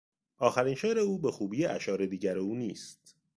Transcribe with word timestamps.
آخرین 0.37 0.75
شعر 0.75 0.99
او 0.99 1.19
به 1.19 1.31
خوبی 1.31 1.65
اشعار 1.65 2.05
دیگر 2.05 2.37
او 2.37 2.55
نیست. 2.55 3.15